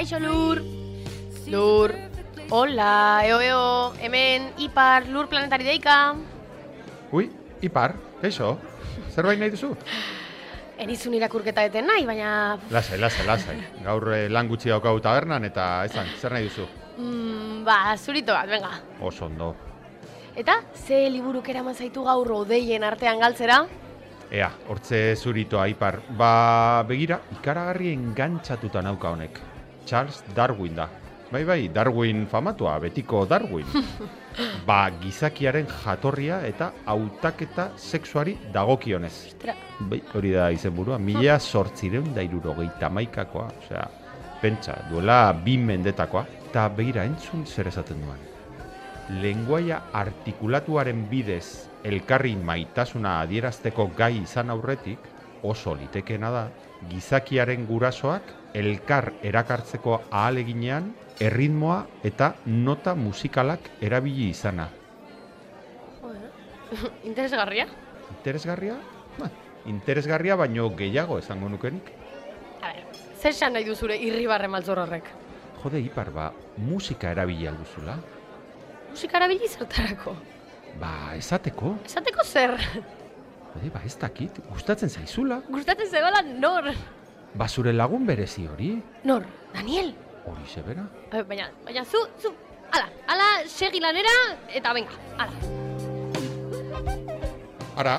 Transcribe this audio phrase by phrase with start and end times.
[0.00, 0.58] Kaixo lur!
[1.52, 1.92] Lur!
[2.50, 6.16] Hola, eo, eo, hemen ipar lur planetari deika!
[7.12, 7.28] Ui,
[7.60, 7.92] ipar,
[8.22, 8.54] kaixo?
[9.12, 9.74] Zerbait nahi duzu?
[10.80, 12.56] Enizun irakurketa eten nahi, baina...
[12.72, 13.56] Lasai, lasai, lasai.
[13.84, 16.64] Gaur eh, lan gutxi daukau tabernan eta esan, zer nahi duzu?
[16.96, 18.70] Mm, ba, zurito bat, venga.
[19.04, 19.50] Oso ondo.
[20.40, 23.60] Eta, ze liburuk eraman zaitu gaur odeien artean galtzera?
[24.32, 26.00] Ea, hortze zuritoa ipar.
[26.16, 26.32] Ba,
[26.88, 29.40] begira, ikaragarri engantzatuta nauka honek.
[29.84, 30.88] Charles Darwin da.
[31.30, 33.66] Bai, bai, Darwin famatua, betiko Darwin.
[34.66, 39.12] ba, gizakiaren jatorria eta hautaketa sexuari dagokionez.
[39.28, 43.84] Ostra, Bai, hori da izenburua, mila sortzireun da irurogeita maikakoa, osea,
[44.42, 48.26] pentsa, duela bi mendetakoa, eta begira entzun zer esaten duan.
[49.22, 55.06] Lenguaia artikulatuaren bidez elkarri maitasuna adierazteko gai izan aurretik,
[55.46, 56.42] oso litekeena da,
[56.90, 60.90] gizakiaren gurasoak elkar erakartzeko ahaleginean
[61.20, 64.68] erritmoa eta nota musikalak erabili izana.
[67.04, 67.66] Interesgarria.
[68.16, 68.76] Interesgarria?
[69.18, 69.28] Ba,
[69.66, 71.90] interesgarria baino gehiago esango nukenik.
[72.62, 72.84] A ber,
[73.20, 75.08] zer esan nahi duzure irribarre maltzor horrek?
[75.62, 77.98] Jode, ipar, ba, musika erabili alduzula.
[78.90, 80.14] Musika erabili zertarako.
[80.80, 82.54] Ba, esateko, Esateko zer?
[83.54, 85.40] jode, ba, ez dakit, gustatzen zaizula.
[85.50, 86.70] Gustatzen zebala nor?
[87.34, 88.72] Ba, zure lagun berezi hori,
[89.04, 89.26] Nor?
[89.54, 89.92] Daniel?
[90.26, 90.84] Hori zebera.
[91.10, 92.32] A ber, baina, baina zu, zu,
[92.72, 94.14] ala, ala, segi lanera,
[94.52, 95.32] eta venga, ala.
[97.80, 97.96] Ara,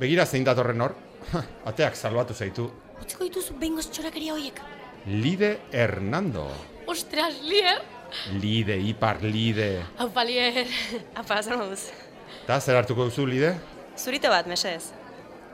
[0.00, 0.94] begira zein datorren hor,
[1.70, 2.68] ateak salbatu zaitu.
[3.02, 4.60] Utziko dituzu behingoz txorakeria horiek.
[5.06, 6.48] Lide Hernando.
[6.90, 7.82] Ostras, lier!
[8.40, 9.82] Lide, ipar, lide.
[9.98, 10.66] Hau palier.
[11.14, 11.90] Apa, zer moduz?
[12.46, 13.54] Ta zer hartuko duzu, lide?
[13.98, 14.92] Zurito bat, mesedez.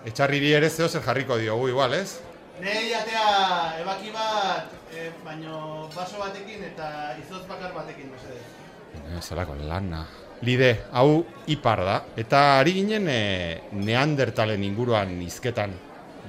[0.09, 2.19] Etxarriri ere zeo zer jarriko diogu igual, ez?
[2.61, 8.45] Nei atea ebaki bat, e, baino baso batekin eta izotz bakar batekin, mesedez.
[8.93, 10.05] Eh, Zelako lana.
[10.43, 11.97] Lide, hau ipar da.
[12.19, 15.73] Eta ari ginen e, neandertalen inguruan izketan.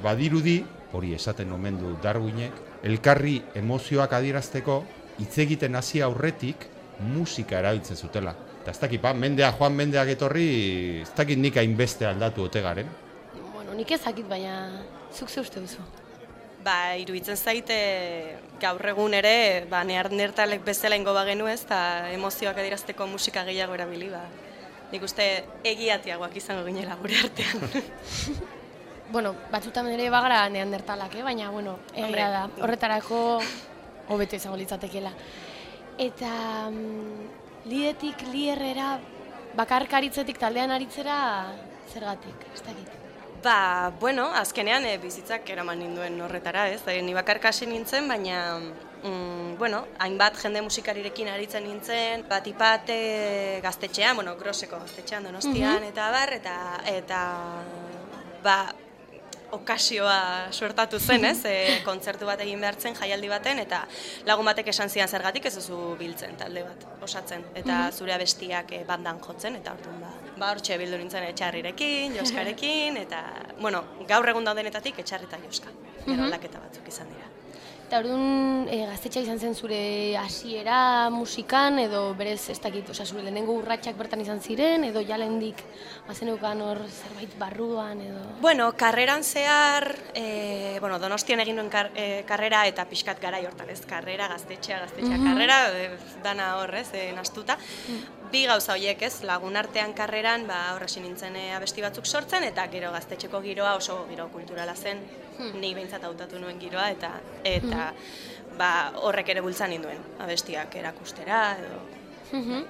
[0.03, 0.61] Badirudi,
[0.93, 2.53] hori esaten omen du Darwinek,
[2.85, 4.83] elkarri emozioak adierazteko
[5.19, 6.67] hitz egiten hasi aurretik
[7.13, 8.35] musika erabiltzen zutela.
[8.61, 10.47] Eta ez dakit, ba, mendea joan mendeak etorri,
[11.01, 12.87] ez dakit nik hainbeste aldatu ote garen.
[13.51, 14.55] Bueno, nik ezakit, baina
[15.11, 15.83] zuk ze uste duzu.
[16.63, 17.77] Ba, iruditzen zaite
[18.61, 24.09] gaur egun ere, ba, neandertalek bezala ingo bagenu ez, eta emozioak adirazteko musika gehiago erabili,
[24.13, 24.23] ba.
[24.93, 25.25] Nik uste
[25.67, 27.63] egiatiagoak izango ginela gure artean.
[29.13, 31.21] Bueno, batzutan ere bagara neandertalak, eh?
[31.21, 32.39] baina, bueno, egia da.
[32.65, 33.19] Horretarako
[34.15, 35.11] hobeto izango litzatekeela.
[36.01, 36.31] Eta
[36.71, 37.27] mm,
[37.69, 38.95] lidetik lierrera
[39.59, 41.17] bakarkaritzetik taldean aritzera
[41.93, 43.02] zergatik, ez dakit.
[43.43, 46.79] Ba, bueno, azkenean e, bizitzak eraman ninduen horretara, ez?
[46.87, 52.93] E, ni bakarka hasi nintzen, baina mm, bueno, hainbat jende musikarirekin aritzen nintzen, bat ipat
[52.95, 53.01] e,
[53.65, 56.55] gaztetxean, bueno, groseko gaztetxean donostian, eta bar, eta,
[56.93, 57.19] eta
[58.45, 58.57] ba,
[59.53, 61.39] okasioa suertatu zen, ez?
[61.53, 63.83] E, kontzertu bat egin behar zen, jaialdi baten, eta
[64.25, 68.81] lagun batek esan zidan zergatik ez duzu biltzen talde bat, osatzen, eta zure abestiak e,
[68.87, 73.21] bandan jotzen, eta orduan ba, ba hortxe bildu nintzen etxarrirekin, joskarekin, eta,
[73.61, 75.77] bueno, gaur egun daudenetatik etxarri eta joska.
[76.07, 77.32] Gero aldaketa batzuk izan dira.
[77.83, 83.21] Eta orduan e, gaztetxa izan zen zure hasiera musikan, edo berez ez dakit, osea, zure
[83.25, 85.59] lehenengo urratsak bertan izan ziren, edo jalendik
[86.07, 88.23] bazeneukan hor zerbait barruan, edo...
[88.41, 93.69] Bueno, karreran zehar, e, bueno, donostian egin nuen kar, e, karrera eta pixkat gara hortan,
[93.69, 93.83] ez?
[93.85, 95.91] Karrera, gaztetxea, gaztetxea, karrera, e,
[96.23, 97.59] dana horrez, e, nastuta.
[98.33, 99.19] Bi gauza horiek, ez?
[99.27, 103.99] Lagun artean karreran, ba, horra hasi nintzen abesti batzuk sortzen, eta gero gaztetxeko giroa oso
[104.09, 105.03] giro kulturala zen,
[105.59, 107.11] ni behintzat hautatu nuen giroa, eta
[107.43, 107.89] eta
[108.57, 108.69] ba,
[109.07, 111.81] horrek ere bultzan ninduen, abestiak erakustera, edo...
[112.39, 112.63] Mhm.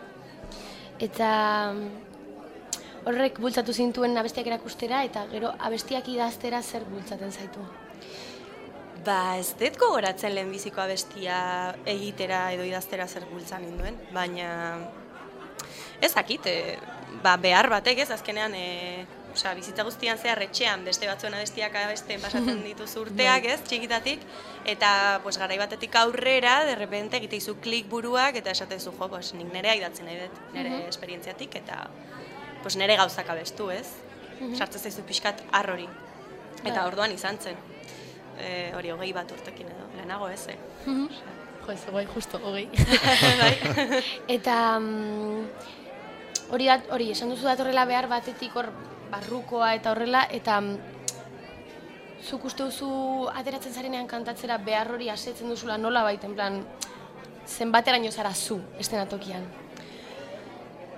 [1.03, 1.29] Eta
[1.73, 1.87] mm,
[3.09, 7.63] horrek bultzatu zintuen abestiak erakustera, eta gero abestiak idaztera zer bultzaten zaitu.
[9.03, 11.37] Ba, ez dut gogoratzen lehenbiziko abestia
[11.85, 14.53] egitera edo idaztera zer bultzan ninduen, baina
[16.03, 16.77] ez dakit, e,
[17.23, 22.21] ba, behar batek ez, azkenean, e, osea, bizitza guztian zehar etxean beste batzuen abestiak abesten
[22.21, 24.23] pasatzen dituzu urteak, ez, txikitatik,
[24.75, 29.33] eta pues, garai batetik aurrera, de repente, egite izu klik buruak, eta esatezu, jo, pues,
[29.37, 31.83] nik nerea idatzen nahi dut, nire esperientziatik, eta
[32.63, 33.87] pues, nire gauzak abestu, ez?
[34.57, 35.85] Sartzen zaizu pixkat arrori.
[36.63, 36.87] Eta Bai.
[36.87, 37.59] orduan izan zen.
[38.39, 40.57] E, hori hogei bat urtekin edo, lehenago ez, eh?
[40.85, 41.07] Mhm.
[41.63, 42.65] Jo, ez guai, justo, hogei.
[43.41, 43.53] bai.
[44.37, 45.45] Eta mm,
[46.55, 48.71] hori da, hori esan duzu datorrela behar batetik hor
[49.13, 50.77] barrukoa eta horrela eta mm,
[52.23, 52.89] zuk uste duzu
[53.33, 56.61] ateratzen zarenean kantatzera behar hori asetzen duzula nola baiten plan
[57.47, 59.43] zenbateraino zara zu estenatokian.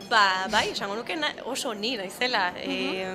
[0.10, 1.16] Ba, bai, esango nuke
[1.50, 2.52] oso ni naizela.
[2.62, 3.08] E,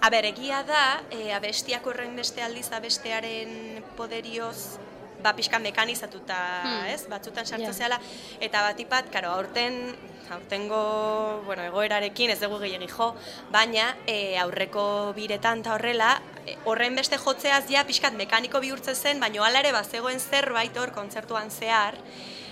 [0.00, 4.78] a ber, egia da, e, abestiak horren beste aldiz abestearen poderioz
[5.22, 6.86] ba, pixka mekanizatuta, Hmm.
[6.94, 7.06] ez?
[7.08, 7.72] Batzutan sartu Ja.
[7.72, 8.00] zehala,
[8.40, 9.96] eta batipat, karo, aurten,
[10.30, 13.14] aurtengo, bueno, egoerarekin ez dugu gehiagi jo,
[13.50, 19.20] baina e, aurreko biretan eta horrela, e, horren beste jotzeaz ja pixkat mekaniko bihurtzen zen,
[19.20, 21.94] baina hala ere bazegoen zerbait hor kontzertuan zehar,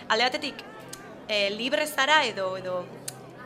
[0.08, 0.54] alde batetik,
[1.28, 2.84] e, libre zara edo edo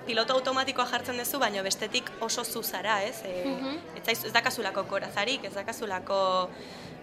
[0.06, 3.20] piloto automatikoa jartzen duzu, baina bestetik oso zu zara, ez?
[3.24, 3.78] E, Mhm.
[3.96, 6.48] ez, zaiz, ez dakazulako korazarik, ez dakazulako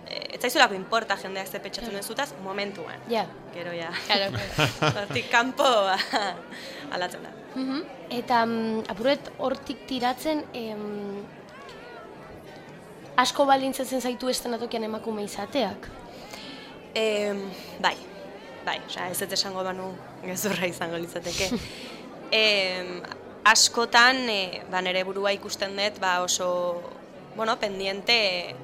[0.08, 3.00] ez zaizulako importa jendeak ze petxatzen duzutaz momentuan.
[3.10, 3.26] Ja.
[3.54, 3.92] Gero ja.
[4.08, 4.32] Claro.
[5.02, 5.64] Hortik kanpo
[6.94, 7.34] aldatzen da.
[7.56, 7.84] Mhm.
[8.10, 11.24] Eta mm, apuret hortik tiratzen em,
[13.20, 15.90] asko balintzatzen zaitu estenatokian emakume izateak.
[16.96, 17.34] E,
[17.82, 17.96] bai,
[18.66, 19.92] bai, osea, ez ez esango banu
[20.24, 21.50] gezurra izango litzateke.
[22.32, 22.44] e,
[23.50, 26.82] askotan, e, ba, nere burua ikusten dut, ba, oso,
[27.36, 28.56] bueno, pendiente,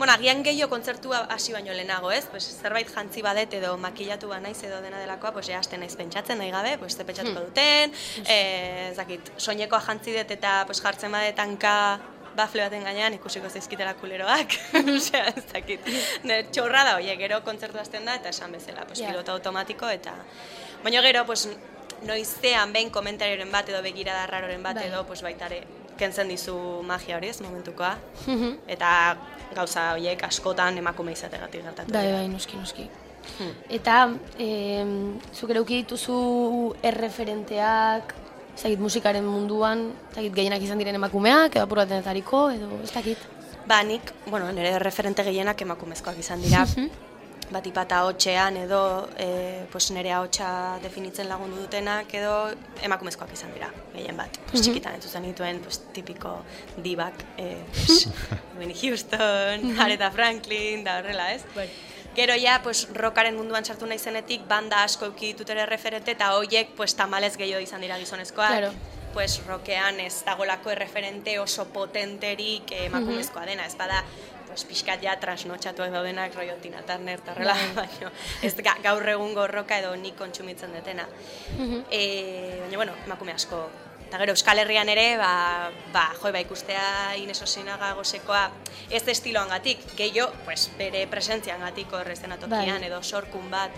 [0.00, 2.24] bueno, agian gehiago kontzertua hasi baino lehenago, ez?
[2.32, 5.92] Pues, zerbait jantzi badet edo makillatu ba naiz edo dena delakoa, pues, ja, hasten naiz
[5.98, 7.92] pentsatzen nahi gabe, pues, ze pentsatuko duten,
[8.24, 8.38] e,
[8.90, 11.74] ez dakit, soinekoa jantzi dut eta pues, jartzen badet hanka
[12.34, 14.56] bafle baten gainean ikusiko zaizkitela kuleroak.
[14.96, 15.84] Osea, ez dakit.
[16.24, 19.10] Ne, txorra da, oie, gero kontzertu hasten da eta esan bezala, pues, Ja.
[19.12, 20.14] piloto automatiko eta...
[20.82, 21.44] Baina gero, pues,
[22.08, 24.86] noizean behin komentarioren bat edo begirada raroren bat Bai.
[24.88, 25.60] edo, pues, baitare
[26.00, 26.56] kentzen dizu
[26.86, 27.92] magia hori ez, momentukoa.
[28.26, 28.56] Mhm.
[28.76, 28.90] Eta
[29.54, 31.92] gauza horiek askotan emakume izategatik gertatu.
[31.92, 32.88] Bai, bai, noski, noski.
[33.38, 33.52] Hmm.
[33.68, 33.96] Eta,
[34.38, 38.14] em, zuk ere dituzu erreferenteak,
[38.54, 42.92] ez dakit musikaren munduan, ez dakit gehienak izan diren emakumeak, edo apur batenetariko, edo ez
[42.92, 43.18] dakit.
[43.68, 46.64] Ba, nik, bueno, nire referente gehienak emakumezkoak izan dira.
[47.50, 52.34] Batipat ahotxean edo e, pues nire ahotsa definitzen lagundu dutenak edo
[52.86, 54.38] emakumezkoak izan dira, gehien bat.
[54.50, 56.36] Pues, txikitan entzuzen dituen pues, tipiko
[56.78, 58.06] dibak, e, pues,
[58.58, 61.42] Whitney Houston, Aretha Franklin, da horrela, ez?
[61.56, 61.66] Bai.
[62.14, 66.74] Gero ja, pues, rockaren munduan sartu naizenetik, banda asko euki ditut ere referente, eta hoiek
[66.78, 68.56] pues, tamalez gehiago izan dira gizonezkoak.
[68.56, 68.72] Claro.
[69.14, 74.02] Pues, rockean ez dagolako erreferente oso potenterik eh, emakumezkoa dena, ez bada,
[74.50, 78.10] pues, pixkat ja trasnotxatuak daudenak rollo Tina Turner eta horrela, baina
[78.42, 81.06] ez ga, gaur egungo roka edo nik kontsumitzen detena.
[81.90, 83.68] e, baina, bueno, emakume asko.
[84.10, 88.48] Eta gero Euskal Herrian ere, ba, ba, jo, ba, ikustea Ines Osinaga gozekoa
[88.90, 92.88] ez estiloangatik, gehiago, pues, bere presentziangatik hor eszenatokian Bai.
[92.90, 93.70] edo sorkun bat,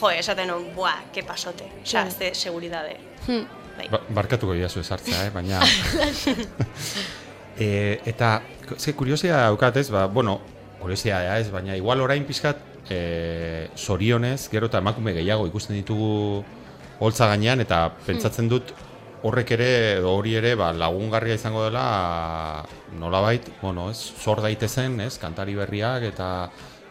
[0.00, 2.10] jo, esaten hon, buah, ke pasote, Claro.
[2.10, 2.96] ze seguridade.
[3.28, 3.46] Hmm.
[3.76, 3.86] Bai.
[3.88, 5.30] Ba, barkatuko diazu ezartzea, eh?
[5.30, 5.62] baina...
[7.58, 8.42] e, eta,
[8.78, 10.40] ze kuriosia daukat ez, ba, bueno,
[10.80, 12.58] kuriosia da ez, baina igual orain pixkat,
[12.90, 16.42] e, sorionez, gero eta emakume gehiago ikusten ditugu
[17.02, 18.72] holtza gainean, eta pentsatzen dut
[19.22, 19.70] horrek ere,
[20.06, 22.64] hori ere, ba, lagungarria izango dela,
[22.98, 26.28] nolabait, bueno, ez, sor daitezen, ez, kantari berriak, eta,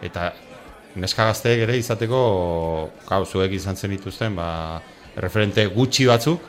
[0.02, 0.32] eta
[0.96, 2.22] neska gazteek ere izateko,
[3.08, 4.80] gau, zuek izan zen dituzten, ba,
[5.20, 6.48] referente gutxi batzuk,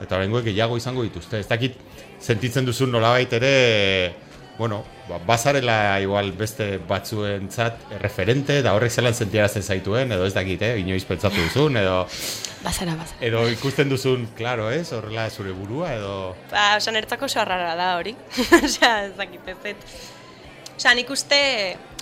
[0.00, 1.40] eta horrengoek gehiago izango dituzte.
[1.42, 1.78] Ez dakit
[2.26, 4.14] sentitzen duzun nolabait ere,
[4.58, 10.62] bueno, ba, bazarela igual beste batzuentzat referente, da horrek zelan sentiarazten zaituen, edo ez dakit,
[10.66, 12.02] eh, inoiz pentsatu duzun, edo,
[12.66, 13.20] Bazara, bazara.
[13.22, 16.14] edo ikusten duzun, claro, ez, horrela zure burua, edo...
[16.50, 18.16] Ba, osa, niretzako oso da hori.
[18.64, 19.84] Osea, ez dakit, ez dut.
[20.76, 21.38] Osea, nik uste,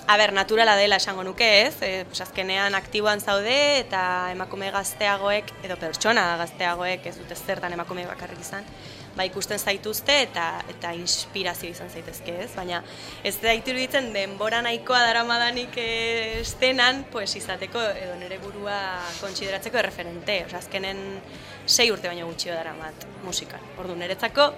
[0.07, 1.75] a ber, naturala dela esango nuke, ez?
[1.85, 8.07] E, pues, azkenean aktiboan zaude eta emakume gazteagoek, edo pertsona gazteagoek, ez dute zertan emakume
[8.09, 8.65] bakarrik izan,
[9.15, 12.51] ba, ikusten zaituzte eta eta inspirazio izan zaitezke, ez?
[12.55, 12.81] Baina
[13.23, 18.77] ez da iruditzen denbora nahikoa daramadanik eh, estenan, pues izateko edo nire burua
[19.21, 20.41] kontsideratzeko erreferente.
[20.47, 21.03] Osea, azkenen
[21.65, 23.63] sei urte baino gutxi daramat musikan.
[23.81, 24.51] Ordu niretzako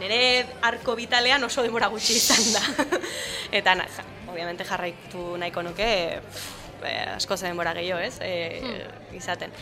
[0.00, 0.22] nire
[0.68, 2.98] arko vitalean oso denbora gutxi izan da.
[3.58, 5.88] Eta na, ja, obviamente jarraitu nahiko nuke
[6.28, 8.18] pff, eh, asko ze denbora gehiago, ez?
[8.20, 8.84] E,
[9.16, 9.52] izaten.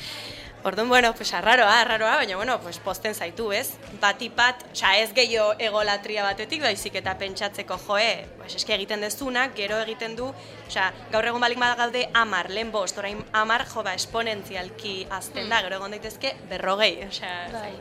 [0.62, 3.78] Orduan, bueno, pues arraroa, arraroa, baina, bueno, pues posten zaitu, ez?
[4.00, 9.78] Batipat, osea, ez gehiago egolatria batetik, baizik eta pentsatzeko joe, pues eski egiten dezunak, gero
[9.80, 10.28] egiten du,
[10.68, 15.62] osea, gaur egun balik gaude amar, lehen bost, orain amar, jo, ba, esponentzialki azten da,
[15.62, 17.20] gero egon daitezke berrogei, ez
[17.52, 17.72] Bai.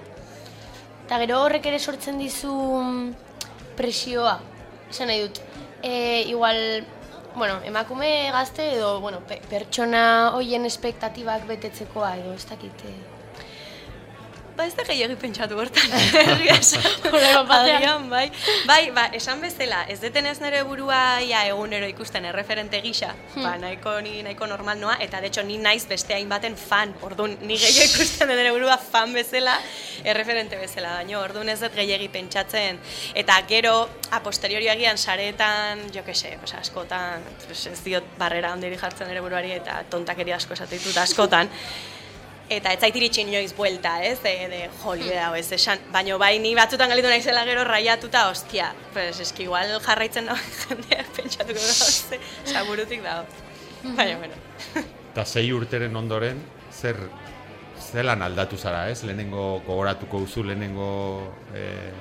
[1.06, 3.14] Eta gero horrek ere sortzen dizu mm,
[3.76, 4.40] presioa.
[4.90, 5.42] Esan nahi dut,
[5.82, 6.86] E, igual,
[7.40, 10.02] bueno, emakume gazte edo, bueno, pe- pertsona
[10.36, 12.84] hoien espektatibak betetzekoa edo, ez dakit.
[14.60, 15.94] Ba, ez da gehiagi pentsatu hortan.
[17.56, 18.26] Agian, bai.
[18.68, 23.94] Bai, ba, esan bezala, ez detenez nire burua ia egunero ikusten erreferente gisa, ba, nahiko,
[24.04, 27.86] ni, nahiko normal noa, eta de hecho ni naiz beste hainbaten fan, orduan ni gehiago
[27.94, 29.54] ikusten dut nire burua fan bezala,
[30.04, 32.82] erreferente bezala, baino, orduan ez dut gehiagi pentsatzen,
[33.22, 33.78] eta gero,
[34.12, 39.08] a posteriori agian saretan, jo que se, pues, askotan, pues, ez diot barrera ondiri jartzen
[39.08, 41.48] nire buruari, eta tontakeria asko esate ditut askotan,
[42.50, 45.82] Eta ez zait iritsi inoiz buelta, ez, de, de joli hau ez esan.
[45.94, 51.12] Baina bai ni batzutan galitu naizela gero raiatuta, ostia, pues eski igual jarraitzen da jendeak
[51.18, 53.28] pentsatuko da, oste, oza, burutik dago.
[53.84, 54.86] Baina, bueno.
[55.12, 56.42] Eta sei urteren ondoren,
[56.74, 56.98] zer
[57.80, 59.04] zelan aldatu zara, ez?
[59.06, 60.90] Lehenengo gogoratuko duzu, lehenengo
[61.54, 61.94] eh,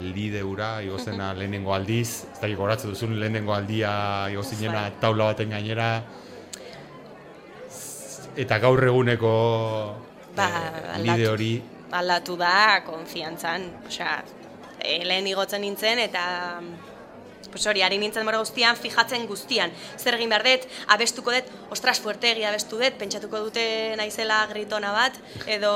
[0.00, 3.92] lideura, igozena lehenengo aldiz, ez da gogoratzen duzun lehenengo aldia
[4.32, 4.96] igozinena Bai.
[5.00, 5.88] taula baten gainera,
[8.38, 9.32] eta gaur eguneko
[10.36, 11.02] Ba, eh, aldatu.
[11.06, 11.52] lide hori,
[11.88, 14.18] Aldatu da, konfiantzan, osea,
[14.76, 16.24] e, lehen igotzen nintzen eta
[17.48, 19.72] pues hori, ari nintzen mora guztian, fijatzen guztian.
[19.96, 23.64] Zer egin behar dut, abestuko dut, ostras, fuertegi abestu dut, pentsatuko dute
[23.96, 25.16] naizela gritona bat,
[25.46, 25.72] edo,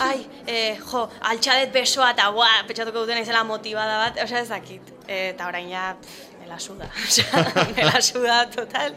[0.00, 1.02] ai, e, jo,
[1.32, 4.94] altxadet besoa eta, buah, pentsatuko dute naizela motivada bat, osea, ez dakit.
[5.06, 7.44] E, eta orain ja, pff, me la suda, osea,
[7.76, 8.96] me la suda total.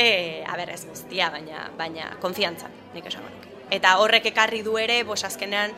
[0.00, 3.48] E, a ber, ez guztia, baina, baina, konfiantza, nik esango nuke.
[3.76, 5.74] Eta horrek ekarri du ere, bos, azkenean,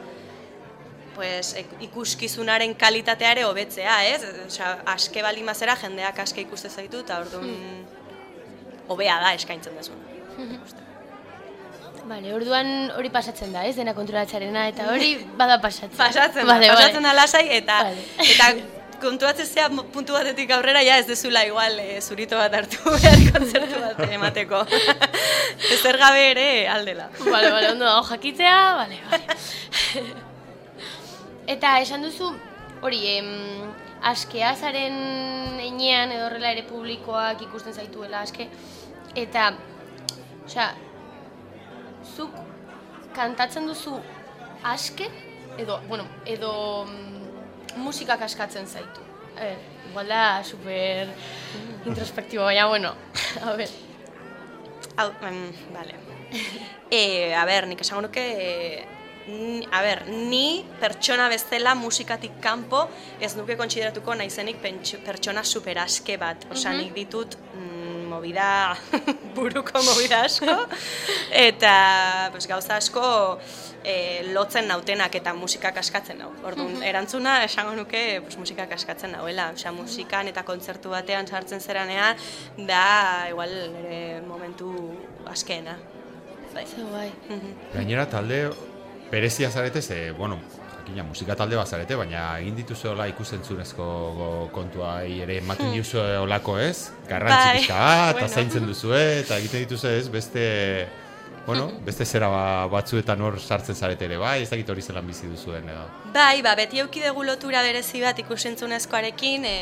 [1.17, 4.23] pues, ik- ikuskizunaren kalitatea ere hobetzea, ez?
[4.47, 7.51] Osea, aske baldin bazera jendeak aske ikuste zaitu eta orduan
[8.89, 10.07] hobea da eskaintzen dezuna.
[12.09, 13.77] Bale, orduan hori pasatzen da, ez?
[13.79, 15.97] Dena kontrolatzearena eta hori bada pasatzen.
[15.99, 16.69] Pasatzen bale.
[16.73, 18.07] pasatzen da lasai eta Vale.
[18.35, 18.49] eta
[19.03, 23.81] kontuatzen zea puntu batetik aurrera ja ez dezula igual e, zurito bat hartu behar kontzertu
[23.83, 24.63] bat emateko.
[25.77, 27.09] Ezer gabe ere aldela.
[27.21, 30.07] Bale, bale, ondo dago jakitzea, bale, bale.
[31.55, 32.31] Eta esan duzu,
[32.87, 33.33] hori, em,
[34.13, 34.95] askea zaren
[35.63, 38.49] enean edo horrela ere publikoak ikusten zaituela aske,
[39.19, 39.51] eta,
[40.47, 40.71] osea,
[42.15, 42.39] zuk
[43.15, 43.99] kantatzen duzu
[44.67, 45.11] aske,
[45.59, 46.53] edo, bueno, edo
[47.77, 49.01] musikak askatzen zaitu.
[49.37, 49.59] A ber,
[49.91, 51.09] igual da super
[51.87, 52.95] introspektibo, baina, bueno,
[53.45, 53.71] a ber.
[54.97, 55.95] Hau, em, vale.
[56.93, 58.85] E, a ber, nik esango nuke, e,
[59.73, 62.83] a ber, ni pertsona bezala musikatik kanpo
[63.21, 66.45] ez nuke kontsideratuko naizenik pertsona superaske bat.
[66.53, 67.82] Osea, nik ditut mm,
[68.13, 68.77] movida,
[69.37, 70.57] buruko movida asko,
[71.33, 71.75] eta
[72.33, 73.05] pues, gauza asko
[73.85, 76.31] e, lotzen nautenak eta musikak askatzen nau.
[76.47, 79.51] Orduan, erantzuna esango nuke pues, musikak askatzen nauela.
[79.57, 82.21] Osea, musikan eta kontzertu batean sartzen zeranean,
[82.69, 82.85] da,
[83.31, 84.73] igual, nire momentu
[85.33, 85.79] askeena.
[86.53, 86.67] Bai.
[87.29, 87.53] Mhm.
[87.73, 88.51] Gainera talde
[89.11, 90.39] berezia zarete, ze, bueno,
[90.83, 93.87] jakina, musika talde bat zarete, baina egin dituzu hola ikusentzunezko
[94.53, 96.91] kontuai ere ematen diuzu olako ez?
[97.09, 98.29] Garrantzi Bai, pixka bat, bueno.
[98.29, 100.45] zaintzen duzue, eta egiten dituzu ez, beste,
[101.47, 105.27] bueno, beste zera ba- batzuetan hor sartzen zarete ere, bai, ez dakit hori zelan bizi
[105.31, 105.87] duzuen edo.
[106.15, 109.57] Bai, ba, beti euki dugu lotura berezi bat ikusentzunezkoarekin, e,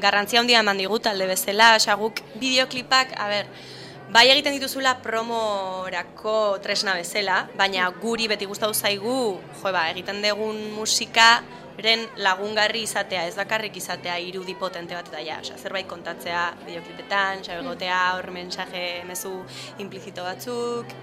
[0.00, 3.46] garrantzia handia eman digu talde bezala, osea guk bideoklipak, a ber,
[4.12, 9.18] bai egiten dituzula promorako tresna bezala, baina guri beti gustatu zaigu,
[9.60, 11.28] jo ba, egiten dugun musika
[11.84, 17.44] ren lagungarri izatea, ez bakarrik izatea irudi potente bat eta ja, osea, zerbait kontatzea bideoklipetan,
[17.44, 19.36] osea, egotea hor mensaje mezu
[19.84, 20.96] implizito batzuk,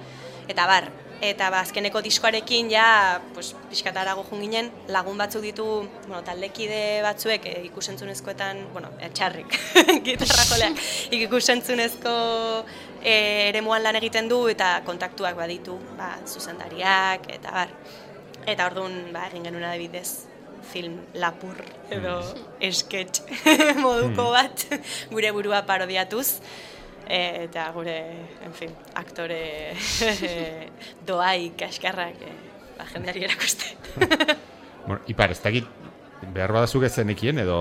[0.52, 0.90] eta bar,
[1.24, 5.68] eta ba, azkeneko diskoarekin ja, pues, pixkatarago jun ginen, lagun batzuk ditu,
[6.08, 9.56] bueno, taldekide batzuek e, ikusentzunezkoetan, bueno, e, txarrik,
[10.08, 10.84] gitarra joleak,
[11.22, 12.16] ikusentzunezko
[13.06, 17.76] e, eremuan lan egiten du eta kontaktuak baditu, ba, zuzendariak, eta bar.
[18.46, 20.26] Eta orduan, ba, egin genuen adibidez,
[20.66, 21.60] film lapur
[21.94, 22.16] edo
[22.74, 23.22] sketch
[23.84, 24.66] moduko bat
[25.12, 26.40] gure burua parodiatuz
[27.06, 27.98] e, eta gure,
[28.46, 29.40] en fin, aktore
[31.08, 32.36] doai kaskarrak e,
[32.80, 33.74] ba, jendeari erakuste.
[34.86, 35.66] Bueno, ipar, ez dakit,
[36.36, 37.56] behar badazuk ez zenekien, edo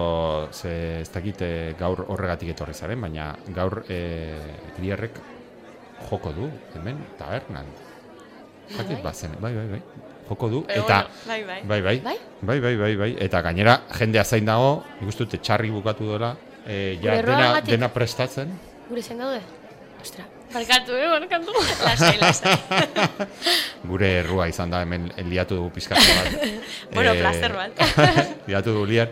[0.53, 5.17] ze, ez dakit eh, gaur horregatik etorri zaren, baina gaur Grierrek
[6.11, 7.67] joko du, hemen, tabernan.
[8.69, 9.83] Ez dakit, bazen, bai, bai, bai,
[10.29, 11.03] joko du, Pero eta...
[11.27, 11.63] bueno, bai, bai.
[11.69, 12.17] Bai, bai, Bai?
[12.41, 16.35] bai, bai, bai, bai, eta gainera jendea zain dago, nik uste txarri bukatu dola,
[16.67, 18.55] e, ja, Gure dena, dena prestatzen.
[18.89, 19.43] Gure zen gaude?
[20.01, 21.53] Ostra, barkatu, eh, barkatu.
[21.85, 22.57] Lasai, lasai.
[23.91, 26.45] Gure errua izan da, hemen liatu dugu pizkatu bat.
[26.95, 27.85] Bueno, Eh, placer bat.
[28.49, 29.09] liatu dugu liar.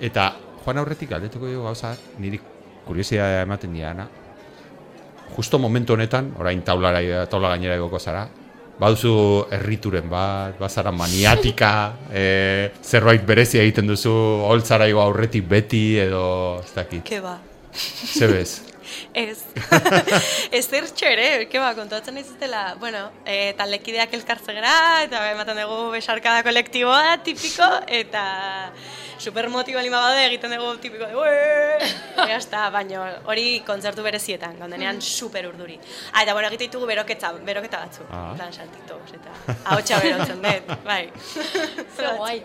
[0.00, 0.34] Eta,
[0.64, 2.40] joan aurretik galdetuko dugu gauza, niri
[2.86, 4.08] kuriosia ematen diana.
[5.36, 8.26] Justo momentu honetan, orain taulara, taula gainera egoko zara,
[8.80, 9.14] baduzu
[9.52, 11.72] errituren bat, bazara maniatika,
[12.12, 14.12] e, zerbait berezia egiten duzu,
[14.48, 17.38] holtzara igo aurretik beti, edo, ez dakit, Ke ba.
[17.72, 18.71] zebez.
[19.14, 19.38] Ez.
[20.52, 24.74] Ez zertxo ere, ke ba, kontuatzen ez dela, bueno, e, taldekideak elkartze gara,
[25.06, 28.24] eta ematen dugu besarkada kolektiboa, tipiko, eta
[29.22, 31.90] super motiba lima bade egiten dugu tipiko de!
[32.22, 35.78] Ega está, baino hori kontzertu berezietan, gondenean super urduri.
[36.12, 38.32] Ah, eta bueno, egite ditugu beroketa, beroketa batzuk, Ah.
[38.36, 41.08] plan saltitos, eta ahotsa berotzen dut, bai.
[41.96, 42.42] Zer guai.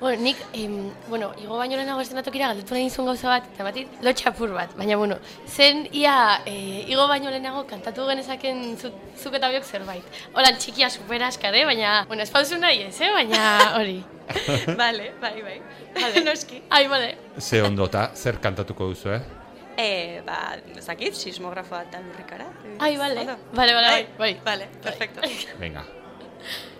[0.00, 4.00] Bueno, nik, em, bueno, igo baino lehenago estenatokira galdetu nahi zuen gauza bat, eta batit
[4.02, 9.50] lotxapur bat, baina, bueno, zen ia e, igo baino lehenago kantatu genezaken zu, zuk eta
[9.52, 10.22] biok zerbait.
[10.34, 13.12] Holan txikia super askare, baina, bueno, espauzu nahi ez, eh?
[13.14, 13.44] baina
[13.78, 14.00] hori.
[14.82, 15.60] Vale, bai, bai.
[16.00, 16.24] Vale.
[16.28, 16.62] Noski.
[16.70, 17.14] Ai, bale.
[17.38, 19.22] Ze ondota, zer kantatuko duzu, eh?
[19.76, 22.46] Eh, ba, ezakit, sismografoa eta lurrikara.
[22.78, 23.24] Ai, bale.
[23.26, 23.38] Ondo?
[23.52, 24.34] Bale, bale, bai, bai.
[24.44, 25.20] Vale, perfecto.
[25.60, 25.84] Venga.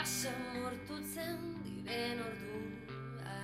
[0.00, 3.34] Baso mortutzen diren ordua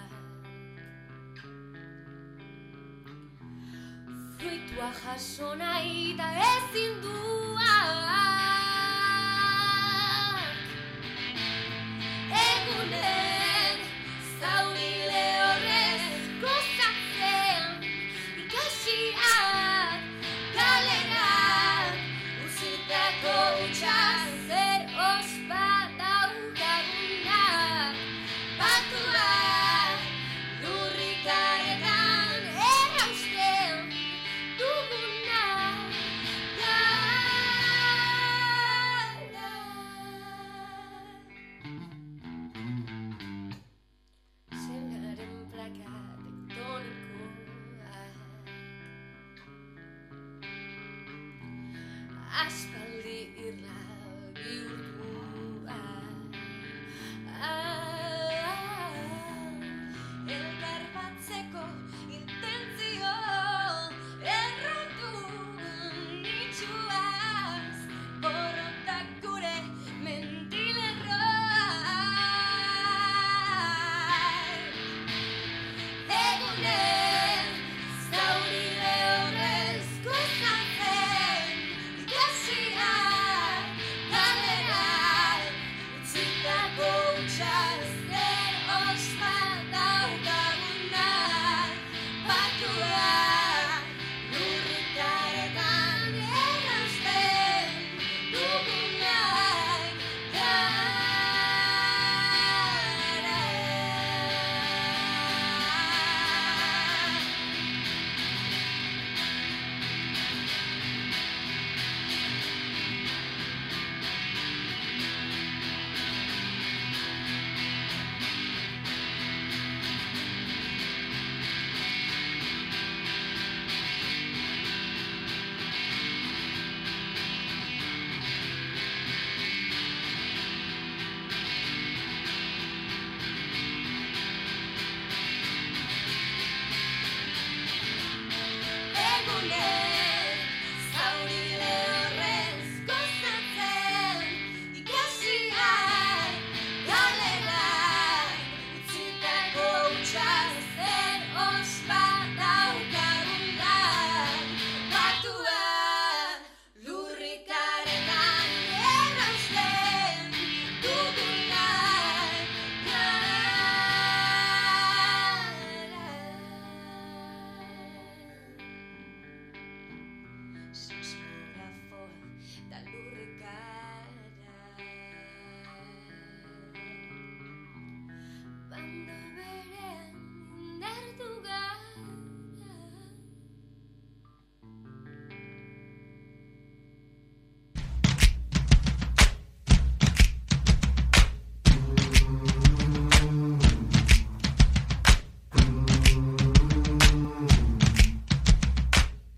[4.38, 7.36] Fruitua jaso nahi da ezin Egunen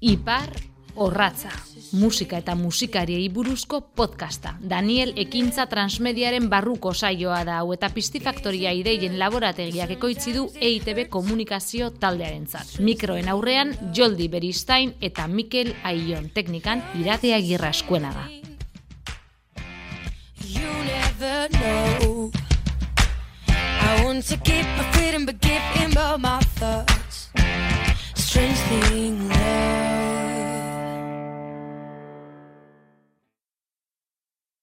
[0.01, 0.53] Ipar
[0.95, 1.51] Orratza,
[1.93, 4.57] musika eta musikariei buruzko podcasta.
[4.59, 11.91] Daniel Ekintza Transmediaren barruko saioa da hau eta Pistifaktoria ideien laborategiak ekoitzi du EITB komunikazio
[11.91, 12.79] taldearentzat.
[12.79, 18.27] Mikroen aurrean Joldi Beristain eta Mikel Aion teknikan iratea girra eskuenaga.
[20.43, 22.31] You never know.
[23.51, 24.89] I want to keep my
[28.29, 29.98] strange thing left.